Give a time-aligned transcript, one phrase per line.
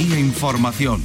[0.00, 1.02] Información.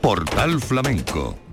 [0.00, 1.49] Portal Flamenco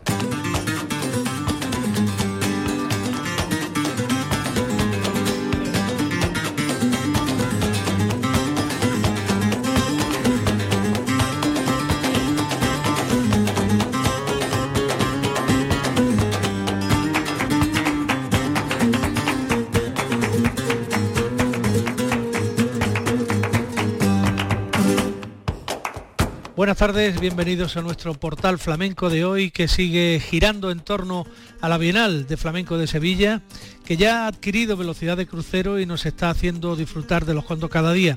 [26.77, 31.25] Buenas tardes, bienvenidos a nuestro portal flamenco de hoy que sigue girando en torno
[31.59, 33.41] a la Bienal de Flamenco de Sevilla,
[33.83, 37.71] que ya ha adquirido velocidad de crucero y nos está haciendo disfrutar de los cuantos
[37.71, 38.15] cada día.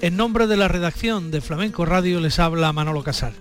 [0.00, 3.32] En nombre de la redacción de Flamenco Radio les habla Manolo Casal.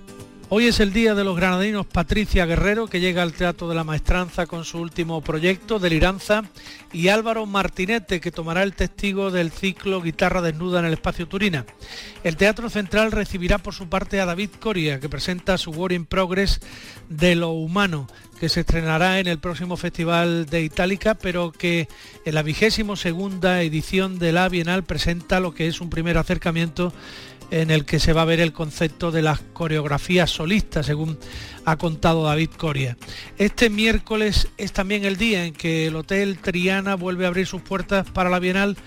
[0.52, 3.84] Hoy es el día de los granadinos Patricia Guerrero, que llega al Teatro de la
[3.84, 6.44] Maestranza con su último proyecto, Deliranza,
[6.92, 11.68] y Álvaro Martinete, que tomará el testigo del ciclo Guitarra Desnuda en el Espacio Turina.
[12.24, 16.08] El Teatro Central recibirá por su parte a David Coria, que presenta su War in
[16.08, 16.62] Progress
[17.10, 18.08] de lo humano,
[18.40, 21.88] que se estrenará en el próximo Festival de Itálica, pero que
[22.26, 26.92] en la vigésimo segunda edición de la Bienal presenta lo que es un primer acercamiento
[27.52, 31.18] en el que se va a ver el concepto de las coreografías solistas, según
[31.66, 32.98] ha contado David Coria.
[33.38, 37.62] Este miércoles es también el día en que el Hotel Triana vuelve a abrir sus
[37.62, 38.78] puertas para la Bienal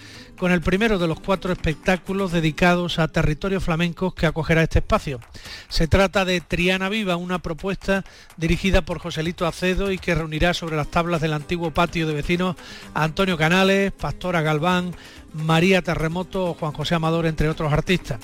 [0.42, 5.20] con el primero de los cuatro espectáculos dedicados a territorios flamencos que acogerá este espacio.
[5.68, 8.02] Se trata de Triana Viva, una propuesta
[8.36, 12.56] dirigida por Joselito Acedo y que reunirá sobre las tablas del antiguo patio de vecinos
[12.92, 14.96] a Antonio Canales, Pastora Galván,
[15.32, 18.18] María Terremoto o Juan José Amador, entre otros artistas.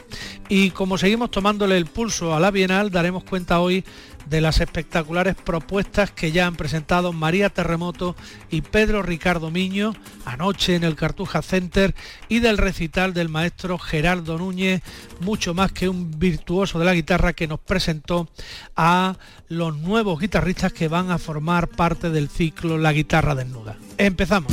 [0.48, 3.84] Y como seguimos tomándole el pulso a la Bienal, daremos cuenta hoy
[4.28, 8.16] de las espectaculares propuestas que ya han presentado María Terremoto
[8.50, 11.94] y Pedro Ricardo Miño anoche en el Cartuja Center
[12.28, 14.82] y del recital del maestro Gerardo Núñez,
[15.20, 18.28] mucho más que un virtuoso de la guitarra que nos presentó
[18.76, 19.16] a
[19.48, 23.76] los nuevos guitarristas que van a formar parte del ciclo La Guitarra Desnuda.
[23.96, 24.52] Empezamos.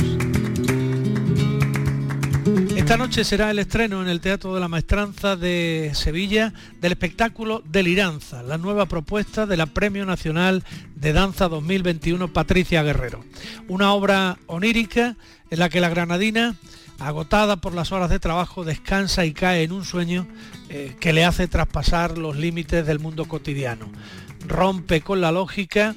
[2.85, 7.63] Esta noche será el estreno en el Teatro de la Maestranza de Sevilla del espectáculo
[7.65, 10.63] Deliranza, la nueva propuesta de la Premio Nacional
[10.95, 13.25] de Danza 2021 Patricia Guerrero.
[13.67, 15.15] Una obra onírica
[15.49, 16.57] en la que la granadina,
[16.99, 20.27] agotada por las horas de trabajo, descansa y cae en un sueño
[20.69, 23.91] eh, que le hace traspasar los límites del mundo cotidiano.
[24.47, 25.95] Rompe con la lógica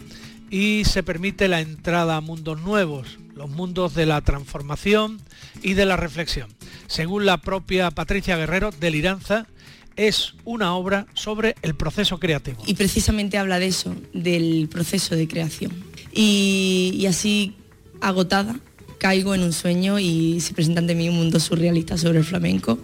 [0.48, 5.20] y se permite la entrada a mundos nuevos, los mundos de la transformación
[5.62, 6.48] y de la reflexión.
[6.88, 9.46] Según la propia Patricia Guerrero, Deliranza
[9.94, 12.60] es una obra sobre el proceso creativo.
[12.66, 15.72] Y precisamente habla de eso, del proceso de creación.
[16.12, 17.54] Y, así,
[18.00, 18.58] agotada,
[18.98, 22.78] caigo en un sueño y se presenta ante mí un mundo surrealista sobre el flamenco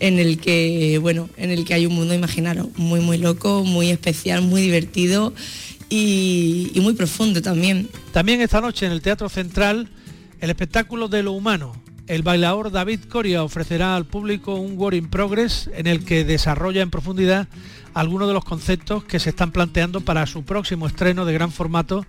[0.00, 3.90] en el que, bueno, en el que hay un mundo imaginario muy, muy loco, muy
[3.90, 5.34] especial, muy divertido
[5.94, 7.90] y, muy profundo también.
[8.12, 9.90] También esta noche en el Teatro Central,
[10.40, 11.74] el espectáculo de lo humano.
[12.06, 16.80] El bailador David Coria ofrecerá al público un Work in Progress en el que desarrolla
[16.80, 17.46] en profundidad
[17.92, 22.06] algunos de los conceptos que se están planteando para su próximo estreno de gran formato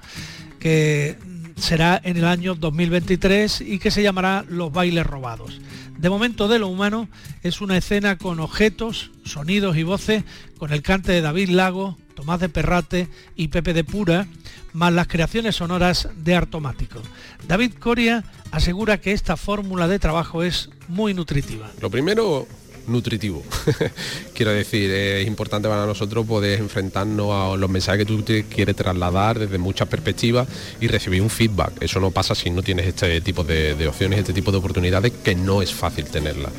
[0.60, 1.18] que
[1.58, 5.60] será en el año 2023 y que se llamará Los bailes robados.
[5.98, 7.10] De momento de lo humano
[7.44, 10.24] es una escena con objetos, sonidos y voces,
[10.58, 14.28] con el cante de David Lago, Tomás de Perrate y Pepe de Pura,
[14.74, 17.02] más las creaciones sonoras de Artomático.
[17.48, 21.72] David Coria asegura que esta fórmula de trabajo es muy nutritiva.
[21.82, 22.48] Lo primero,
[22.88, 23.44] nutritivo.
[24.34, 28.76] Quiero decir, es importante para nosotros poder enfrentarnos a los mensajes que tú te quieres
[28.76, 30.48] trasladar desde muchas perspectivas
[30.82, 31.82] y recibir un feedback.
[31.82, 35.12] Eso no pasa si no tienes este tipo de, de opciones, este tipo de oportunidades,
[35.24, 36.52] que no es fácil tenerlas.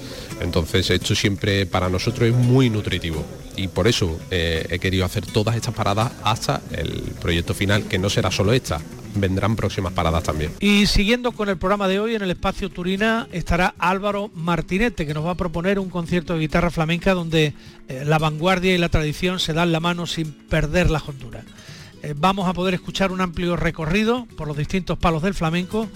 [0.45, 3.25] Entonces esto siempre para nosotros es muy nutritivo
[3.57, 7.99] y por eso eh, he querido hacer todas estas paradas hasta el proyecto final, que
[7.99, 8.81] no será solo esta,
[9.15, 10.53] vendrán próximas paradas también.
[10.61, 15.15] Y siguiendo con el programa de hoy, en el espacio Turina estará Álvaro Martinete, que
[15.15, 17.55] nos va a proponer un concierto de guitarra flamenca donde
[17.89, 21.43] eh, la vanguardia y la tradición se dan la mano sin perder la hondura.
[22.03, 25.89] Eh, vamos a poder escuchar un amplio recorrido por los distintos palos del flamenco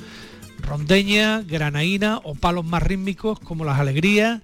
[0.58, 4.42] rondeña, granaína o palos más rítmicos como las alegrías,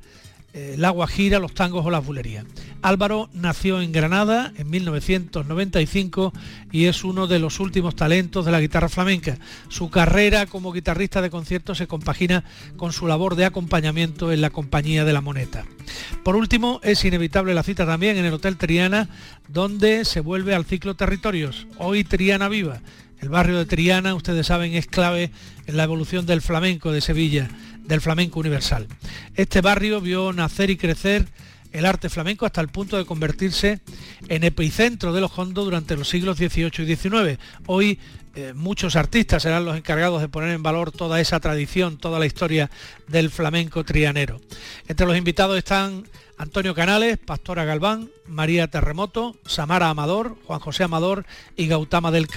[0.57, 2.45] eh, la guajira, los tangos o las bulerías.
[2.81, 6.33] Álvaro nació en Granada en 1995
[6.71, 9.37] y es uno de los últimos talentos de la guitarra flamenca.
[9.69, 12.45] Su carrera como guitarrista de conciertos se compagina
[12.77, 15.65] con su labor de acompañamiento en la compañía de la moneta.
[16.23, 19.09] Por último, es inevitable la cita también en el Hotel Triana,
[19.49, 21.67] donde se vuelve al ciclo territorios.
[21.79, 22.81] Hoy Triana Viva
[23.25, 25.31] el barrio de Triana, ustedes saben, es clave
[25.65, 27.49] en la evolución del flamenco de Sevilla.
[27.85, 28.87] del flamenco universal.
[29.35, 31.27] Este barrio vio nacer y crecer
[31.71, 33.81] el arte flamenco hasta el punto de convertirse
[34.29, 37.39] en epicentro de los hondos durante los siglos XVIII y XIX.
[37.67, 37.99] Hoy
[38.37, 42.27] eh, muchos artistas serán los encargados de poner en valor toda esa tradición, toda la
[42.27, 42.71] historia
[43.07, 44.41] del flamenco trianero.
[44.89, 46.05] Entre los invitados están
[46.37, 51.27] Antonio Canales, Pastora Galván, María Terremoto, Samara Amador, Juan José Amador
[51.57, 52.29] y Gautama del,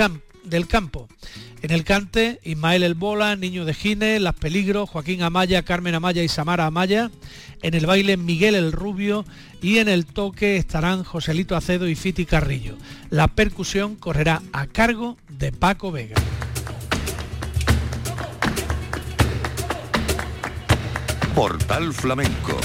[0.49, 1.07] del Campo.
[1.61, 6.23] En el cante, Ismael El Bola, Niño de Gine, Las Peligros, Joaquín Amaya, Carmen Amaya
[6.23, 7.09] y Samara Amaya.
[7.63, 9.25] En el baile, Miguel el Rubio.
[9.61, 12.77] Y en el toque estarán Joselito Acedo y Fiti Carrillo.
[13.09, 16.15] La percusión correrá a cargo de Paco Vega.
[21.33, 22.57] Portal Flamenco.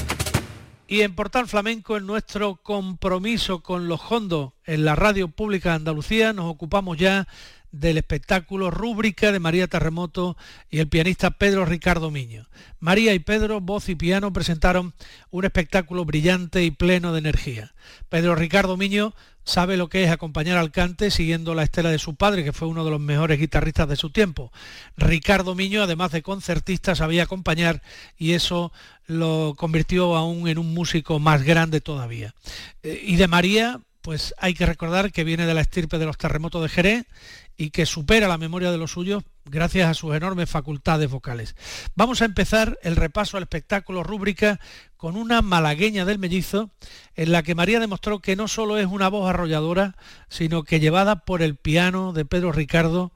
[0.86, 5.76] Y en Portal Flamenco, en nuestro compromiso con los hondos en la radio pública de
[5.76, 7.26] Andalucía, nos ocupamos ya
[7.72, 10.36] del espectáculo Rúbrica de María Terremoto
[10.70, 12.48] y el pianista Pedro Ricardo Miño.
[12.78, 14.94] María y Pedro, voz y piano, presentaron
[15.30, 17.74] un espectáculo brillante y pleno de energía.
[18.08, 19.14] Pedro Ricardo Miño
[19.44, 22.68] sabe lo que es acompañar al cante siguiendo la estela de su padre, que fue
[22.68, 24.52] uno de los mejores guitarristas de su tiempo.
[24.96, 27.82] Ricardo Miño, además de concertista, sabía acompañar
[28.16, 28.72] y eso
[29.06, 32.34] lo convirtió aún en un músico más grande todavía.
[32.82, 36.18] Eh, y de María, pues hay que recordar que viene de la estirpe de los
[36.18, 37.06] terremotos de Jerez
[37.56, 41.56] y que supera la memoria de los suyos gracias a sus enormes facultades vocales.
[41.94, 44.60] Vamos a empezar el repaso al espectáculo rúbrica
[44.96, 46.70] con una malagueña del mellizo
[47.16, 49.96] en la que María demostró que no solo es una voz arrolladora,
[50.28, 53.12] sino que llevada por el piano de Pedro Ricardo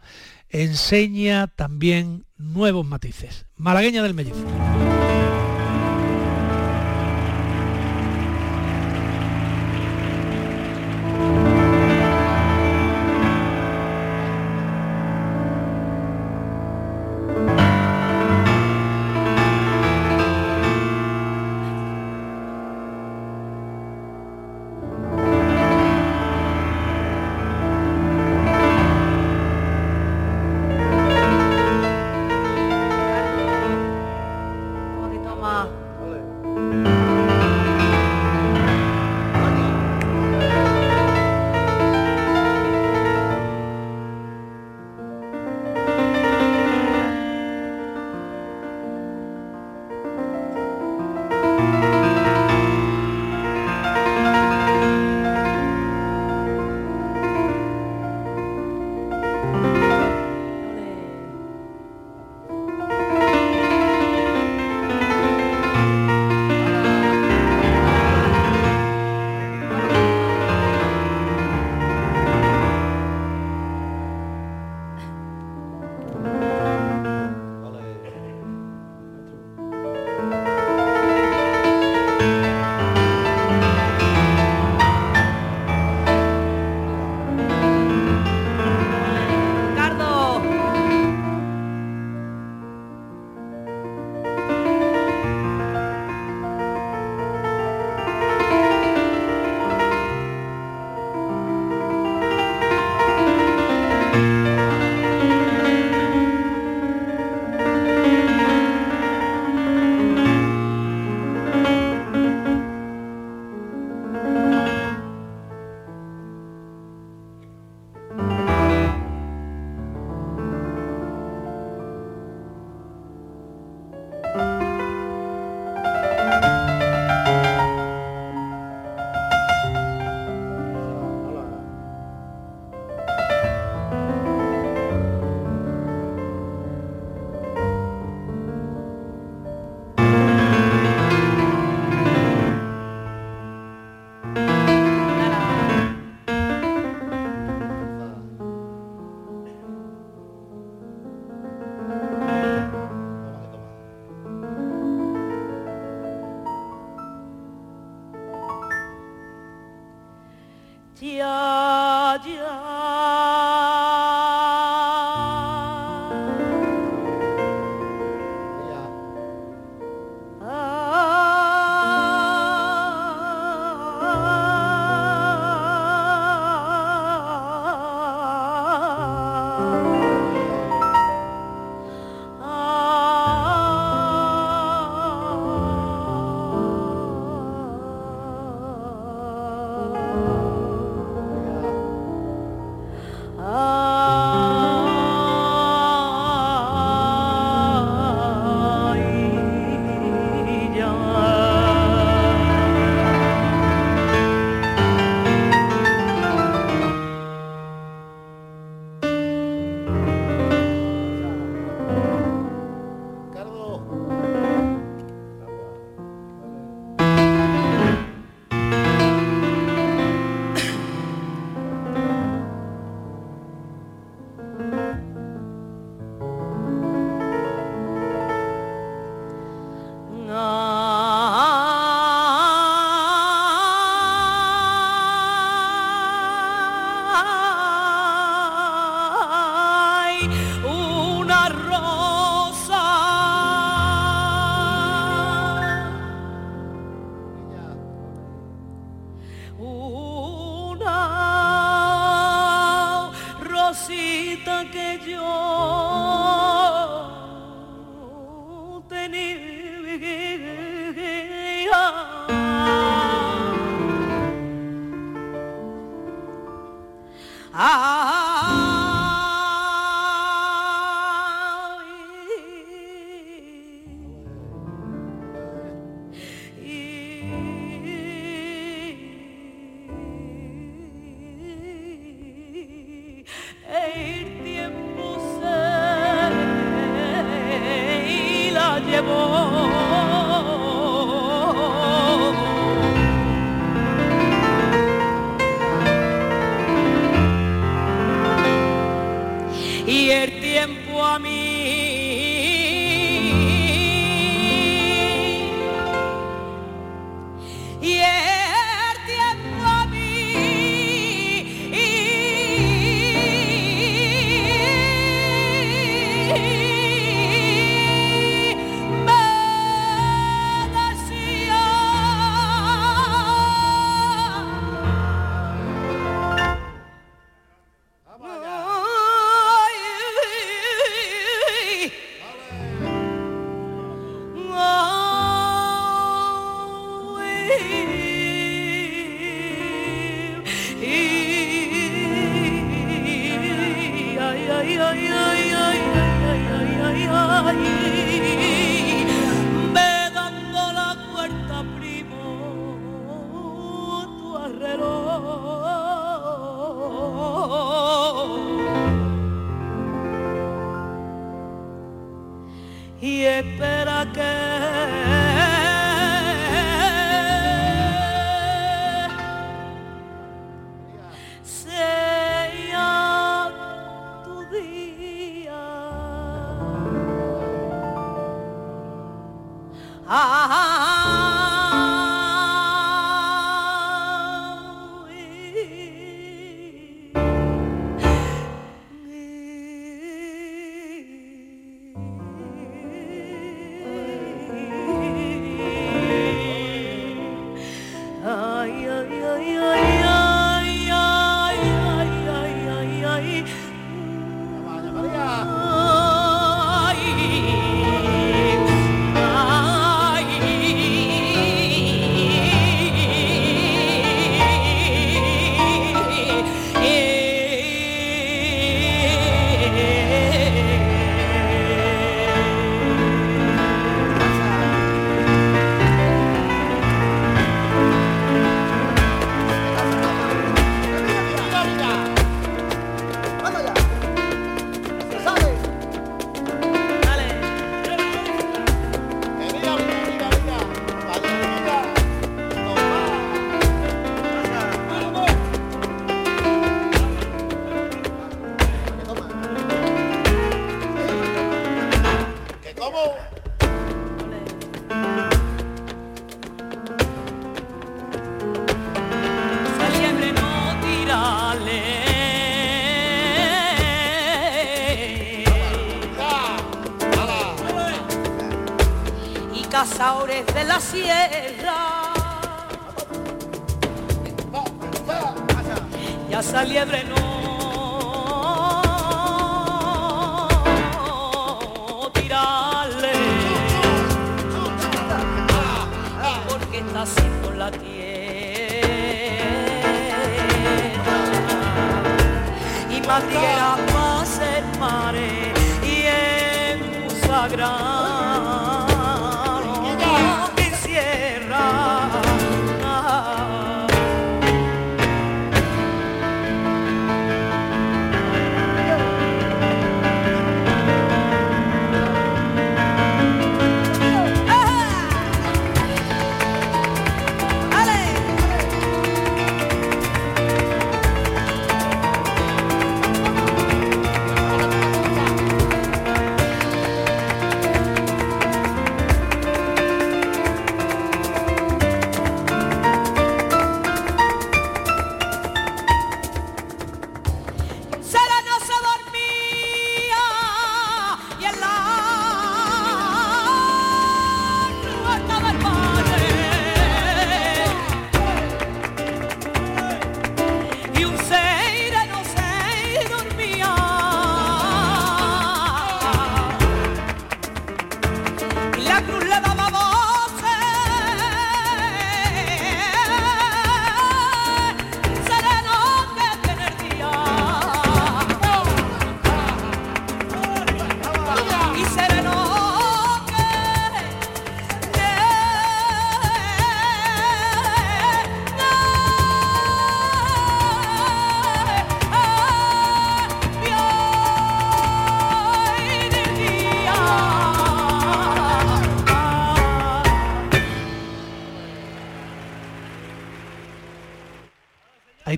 [0.49, 3.47] enseña también nuevos matices.
[3.57, 4.45] Malagueña del mellizo.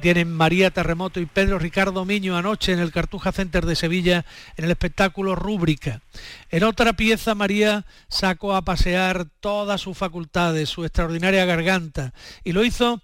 [0.09, 4.25] Tienen María Terremoto y Pedro Ricardo Miño anoche en el Cartuja Center de Sevilla
[4.57, 6.00] en el espectáculo Rúbrica.
[6.49, 12.65] En otra pieza María sacó a pasear todas sus facultades, su extraordinaria garganta y lo
[12.65, 13.03] hizo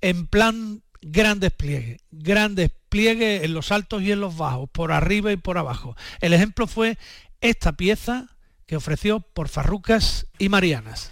[0.00, 5.32] en plan gran despliegue, gran despliegue en los altos y en los bajos, por arriba
[5.32, 5.96] y por abajo.
[6.20, 6.98] El ejemplo fue
[7.40, 8.28] esta pieza
[8.66, 11.10] que ofreció por Farrucas y Marianas.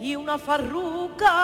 [0.00, 1.34] Y una farruca.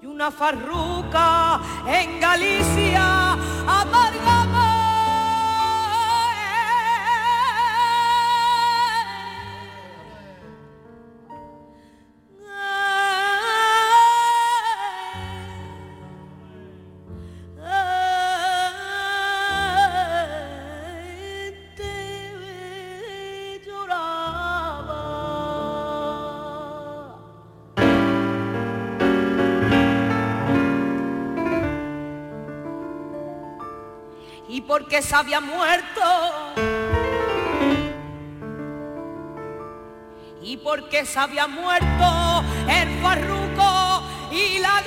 [0.00, 3.36] Y una farruca en Galicia
[34.86, 36.00] porque se había muerto.
[40.40, 44.80] Y porque se había muerto el farruco y la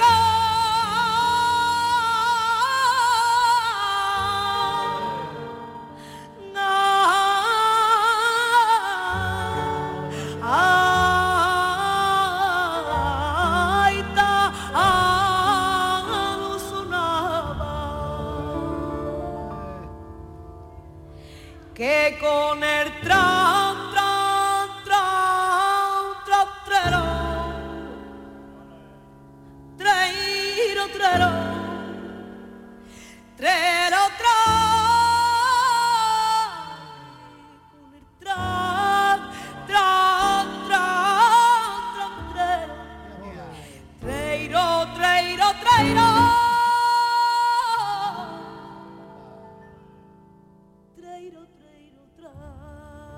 [51.20, 53.09] Treiro, treiro, tra.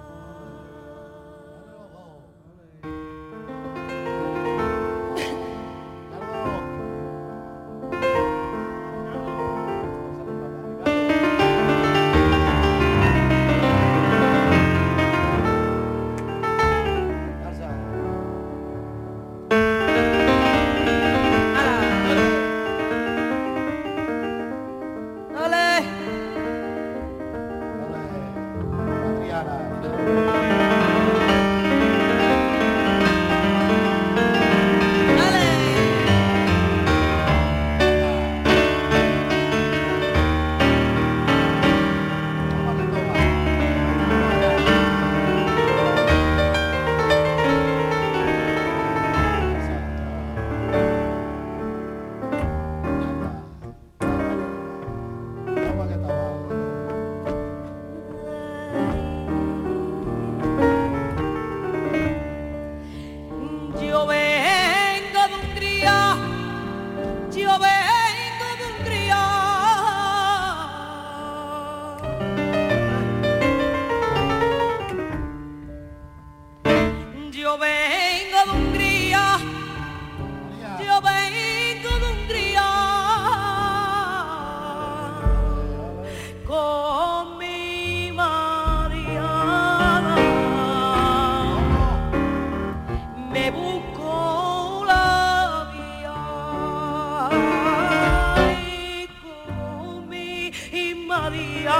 [101.11, 101.75] María,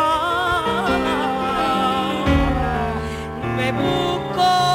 [3.56, 4.71] me busco.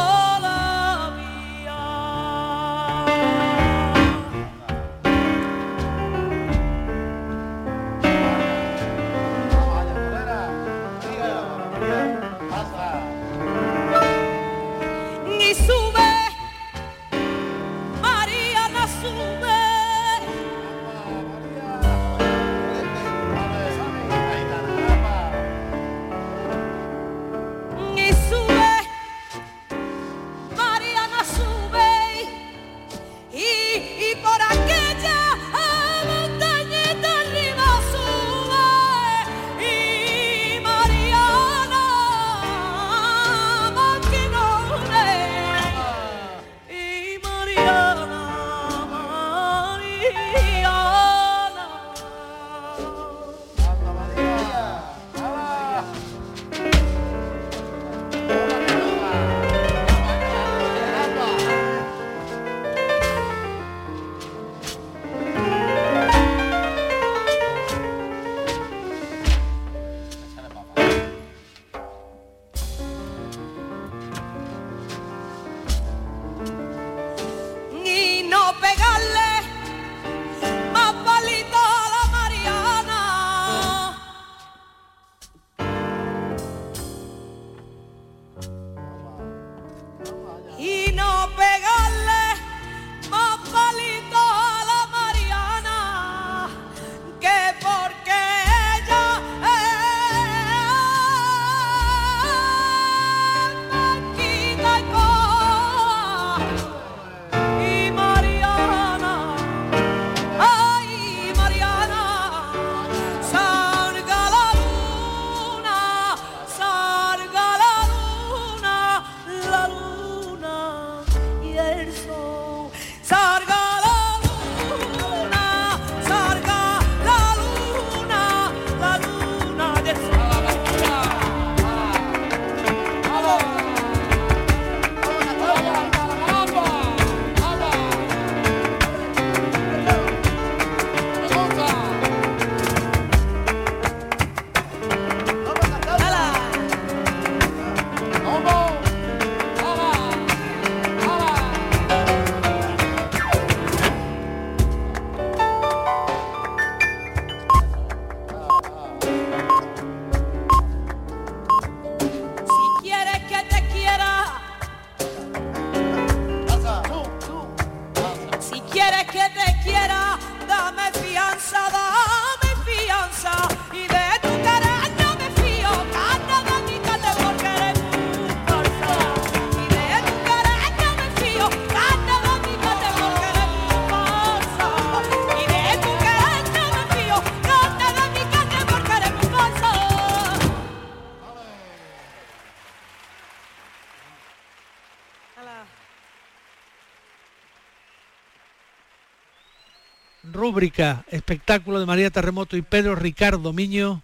[201.11, 204.03] Espectáculo de María Terremoto y Pedro Ricardo Miño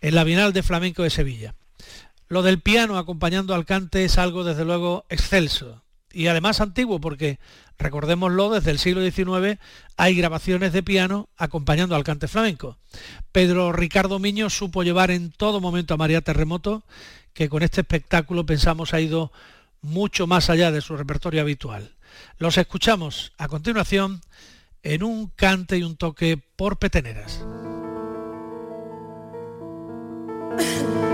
[0.00, 1.54] en la Bienal de Flamenco de Sevilla.
[2.28, 5.80] Lo del piano acompañando al cante es algo desde luego excelso
[6.12, 7.38] y además antiguo porque
[7.78, 9.60] recordémoslo desde el siglo XIX
[9.96, 12.78] hay grabaciones de piano acompañando al cante flamenco.
[13.30, 16.82] Pedro Ricardo Miño supo llevar en todo momento a María Terremoto
[17.32, 19.30] que con este espectáculo pensamos ha ido
[19.82, 21.92] mucho más allá de su repertorio habitual.
[22.38, 24.20] Los escuchamos a continuación
[24.82, 27.44] en un cante y un toque por peteneras.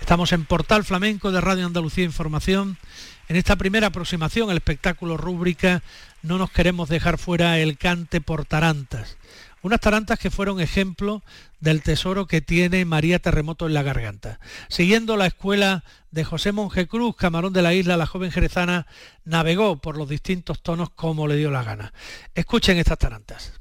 [0.00, 2.76] Estamos en Portal Flamenco de Radio Andalucía Información.
[3.28, 5.82] En esta primera aproximación al espectáculo rúbrica
[6.20, 9.16] no nos queremos dejar fuera el cante por tarantas.
[9.62, 11.22] Unas tarantas que fueron ejemplo
[11.60, 14.40] del tesoro que tiene María Terremoto en la garganta.
[14.68, 18.86] Siguiendo la escuela de José Monje Cruz, camarón de la isla, la joven jerezana
[19.24, 21.92] navegó por los distintos tonos como le dio la gana.
[22.34, 23.52] Escuchen estas tarantas.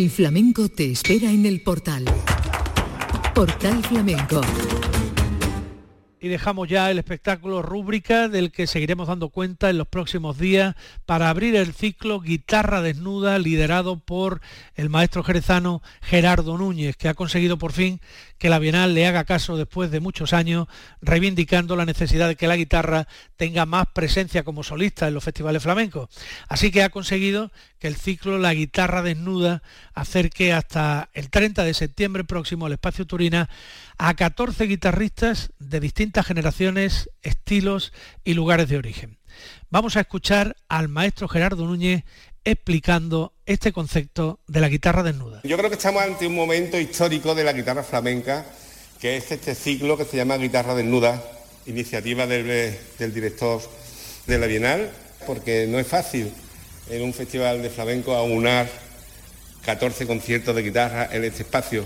[0.00, 2.06] El flamenco te espera en el portal.
[3.34, 4.40] Portal Flamenco
[6.30, 11.28] dejamos ya el espectáculo rúbrica del que seguiremos dando cuenta en los próximos días para
[11.28, 14.40] abrir el ciclo Guitarra Desnuda liderado por
[14.76, 18.00] el maestro jerezano Gerardo Núñez, que ha conseguido por fin
[18.38, 20.66] que la Bienal le haga caso después de muchos años,
[21.02, 23.06] reivindicando la necesidad de que la guitarra
[23.36, 26.08] tenga más presencia como solista en los festivales flamencos.
[26.48, 29.62] Así que ha conseguido que el ciclo La Guitarra Desnuda
[29.92, 33.50] acerque hasta el 30 de septiembre próximo al Espacio Turina
[34.02, 37.92] a 14 guitarristas de distintas generaciones, estilos
[38.24, 39.18] y lugares de origen.
[39.68, 42.04] Vamos a escuchar al maestro Gerardo Núñez
[42.42, 45.42] explicando este concepto de la guitarra desnuda.
[45.44, 48.46] Yo creo que estamos ante un momento histórico de la guitarra flamenca,
[49.02, 51.22] que es este ciclo que se llama Guitarra Desnuda,
[51.66, 53.60] iniciativa del, del director
[54.26, 54.90] de la Bienal,
[55.26, 56.32] porque no es fácil
[56.88, 58.66] en un festival de flamenco aunar
[59.66, 61.84] 14 conciertos de guitarra en este espacio.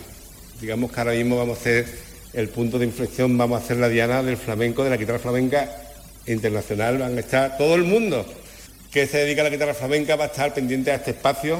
[0.61, 2.04] Digamos que ahora mismo vamos a hacer
[2.35, 5.71] el punto de inflexión, vamos a hacer la diana del flamenco, de la guitarra flamenca
[6.27, 8.27] internacional, van a estar todo el mundo
[8.91, 11.59] que se dedica a la guitarra flamenca va a estar pendiente a este espacio.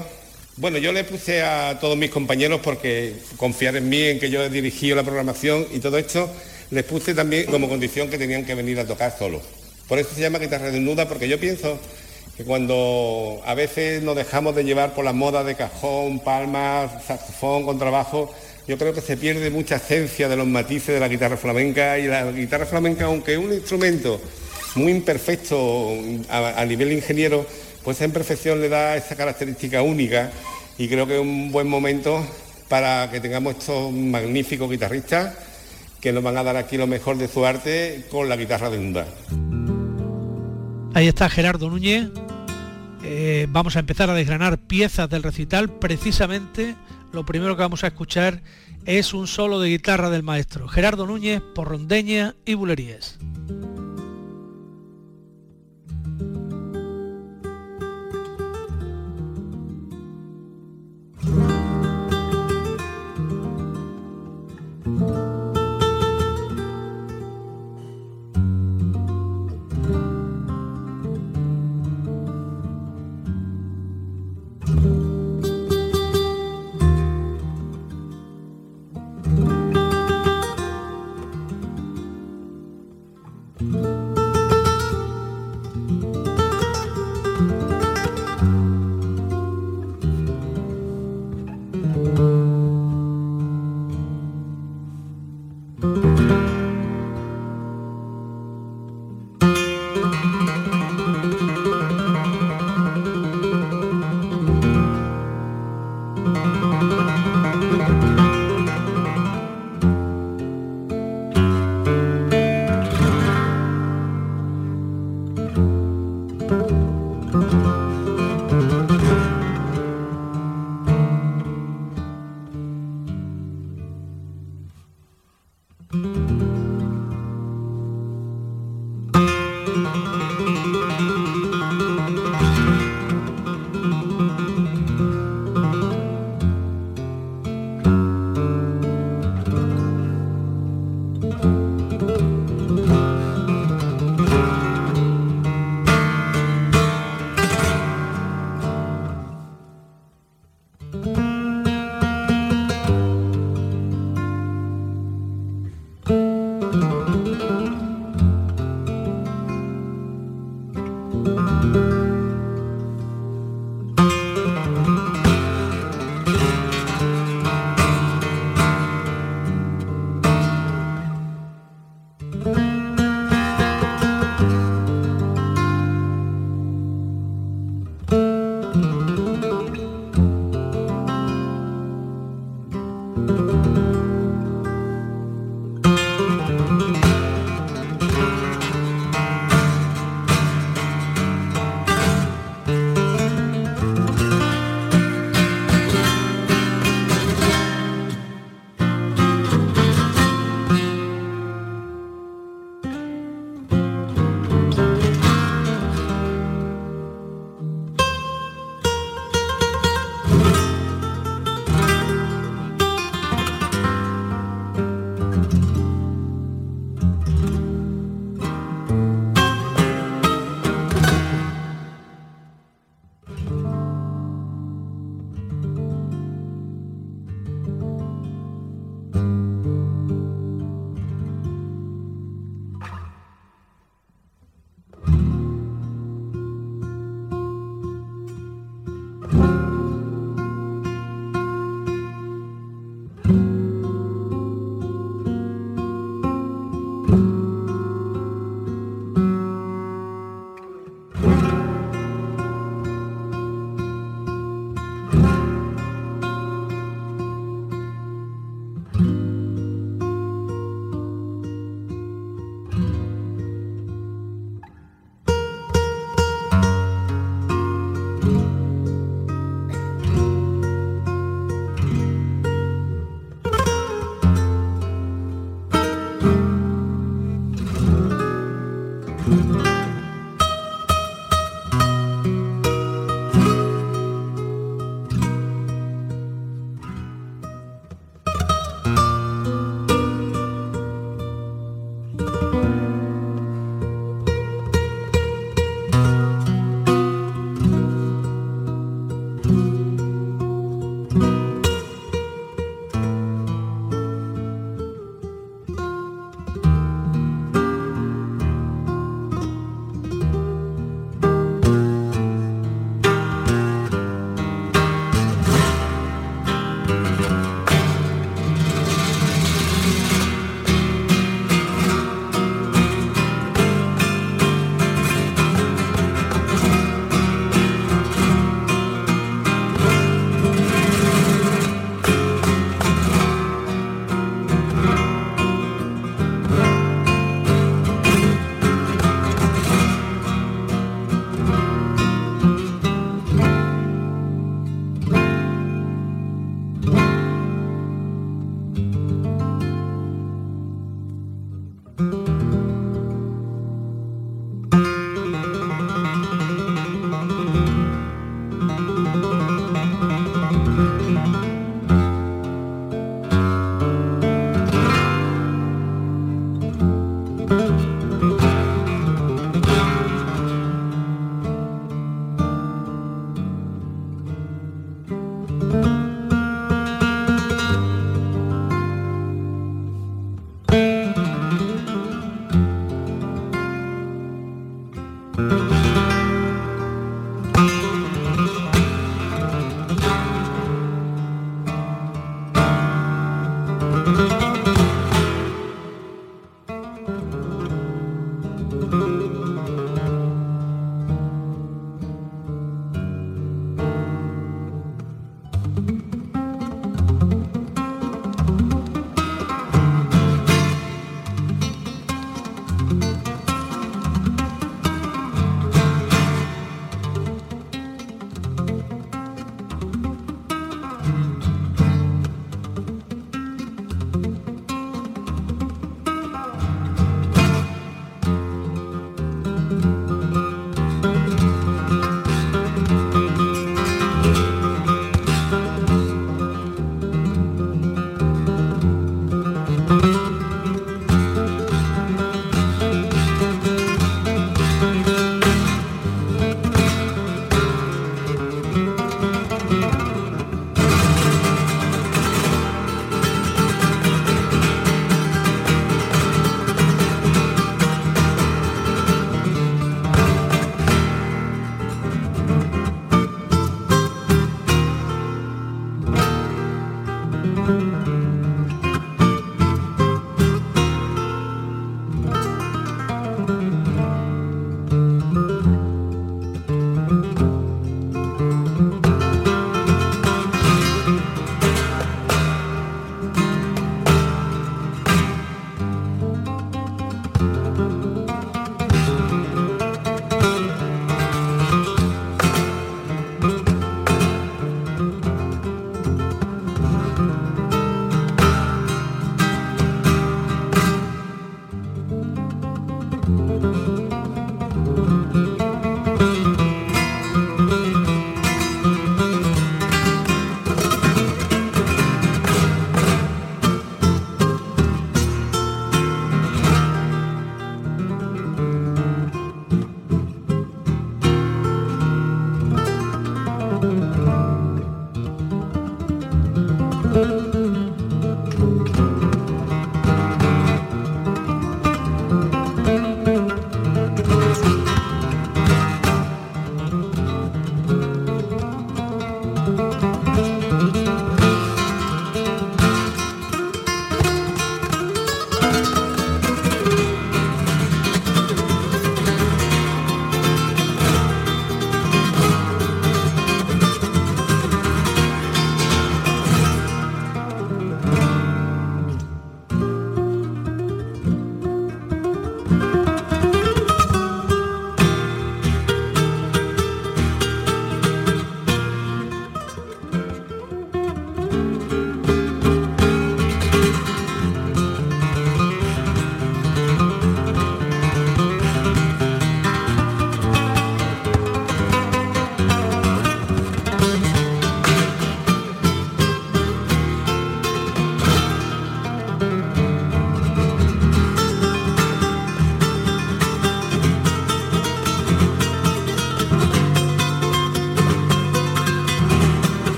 [0.57, 4.43] Bueno, yo le puse a todos mis compañeros porque confiar en mí, en que yo
[4.43, 6.31] he dirigido la programación y todo esto,
[6.71, 9.43] les puse también como condición que tenían que venir a tocar solo.
[9.89, 11.79] Por eso se llama guitarra desnuda, porque yo pienso
[12.37, 17.65] que cuando a veces nos dejamos de llevar por la moda de cajón, palmas, saxofón,
[17.65, 18.33] contrabajo,
[18.67, 22.07] yo creo que se pierde mucha esencia de los matices de la guitarra flamenca y
[22.07, 24.21] la guitarra flamenca, aunque es un instrumento
[24.77, 25.91] muy imperfecto
[26.31, 27.47] a, nivel ingeniero,
[27.83, 30.31] pues esa imperfección le da esa característica única
[30.79, 32.27] y creo que es un buen momento
[32.69, 35.35] para que tengamos estos magníficos guitarristas
[36.01, 38.79] que nos van a dar aquí lo mejor de su arte con la guitarra de
[38.79, 39.07] desnuda.
[40.95, 42.09] Ahí está Gerardo Núñez.
[43.05, 45.69] Eh, vamos a empezar a desgranar piezas del recital.
[45.69, 46.75] Precisamente
[47.15, 48.43] lo primero que vamos a escuchar
[48.85, 53.19] es un solo de guitarra del maestro Gerardo Núñez por Rondeña y Bulerías.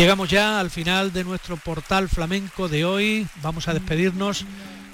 [0.00, 3.26] Llegamos ya al final de nuestro portal flamenco de hoy.
[3.42, 4.46] Vamos a despedirnos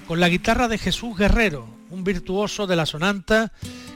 [0.09, 3.53] con la guitarra de Jesús Guerrero, un virtuoso de la sonanta,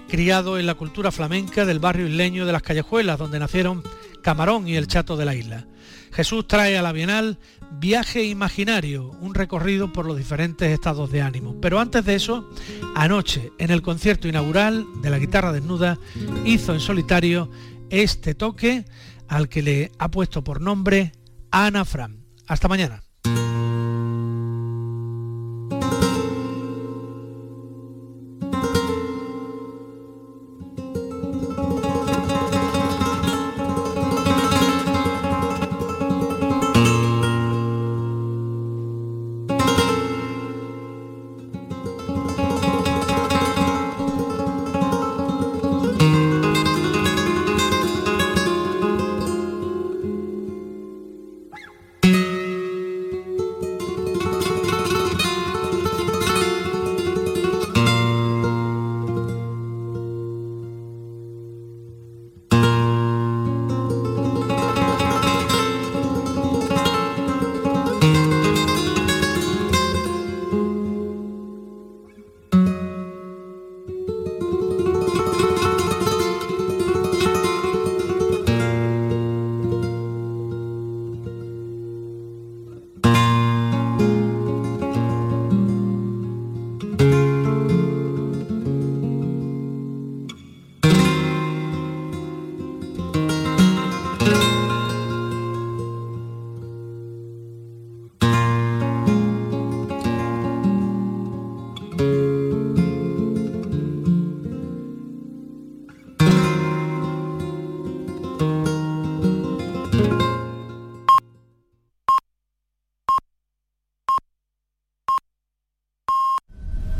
[0.08, 3.82] criado en la cultura flamenca del barrio isleño de las Callejuelas, donde nacieron
[4.22, 5.66] Camarón y el Chato de la isla.
[6.12, 7.38] Jesús trae a la Bienal
[7.72, 11.56] Viaje Imaginario, un recorrido por los diferentes estados de ánimo.
[11.60, 12.48] Pero antes de eso,
[12.94, 15.98] anoche, en el concierto inaugural de la guitarra desnuda,
[16.44, 17.50] hizo en solitario
[17.90, 18.84] este toque
[19.30, 21.12] al que le ha puesto por nombre
[21.50, 22.26] Ana Fran.
[22.46, 23.09] Hasta mañana.